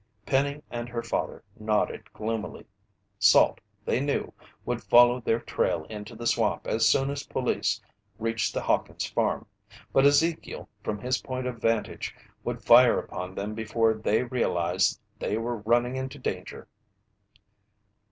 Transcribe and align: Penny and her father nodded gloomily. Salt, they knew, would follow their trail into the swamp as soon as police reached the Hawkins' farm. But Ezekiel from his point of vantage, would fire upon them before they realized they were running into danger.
Penny 0.25 0.63
and 0.71 0.89
her 0.89 1.03
father 1.03 1.43
nodded 1.59 2.11
gloomily. 2.11 2.65
Salt, 3.19 3.61
they 3.85 3.99
knew, 3.99 4.33
would 4.65 4.83
follow 4.83 5.21
their 5.21 5.39
trail 5.39 5.83
into 5.91 6.15
the 6.15 6.25
swamp 6.25 6.65
as 6.65 6.89
soon 6.89 7.11
as 7.11 7.27
police 7.27 7.79
reached 8.17 8.51
the 8.51 8.63
Hawkins' 8.63 9.05
farm. 9.05 9.45
But 9.93 10.07
Ezekiel 10.07 10.67
from 10.83 10.97
his 10.97 11.21
point 11.21 11.45
of 11.45 11.61
vantage, 11.61 12.15
would 12.43 12.63
fire 12.63 12.97
upon 12.97 13.35
them 13.35 13.53
before 13.53 13.93
they 13.93 14.23
realized 14.23 14.99
they 15.19 15.37
were 15.37 15.57
running 15.57 15.95
into 15.97 16.17
danger. 16.17 16.67